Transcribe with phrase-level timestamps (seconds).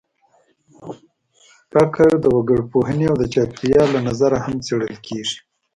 [1.71, 5.37] فقر د وګړپوهنې او د چاپېریال له نظره هم څېړل کېږي.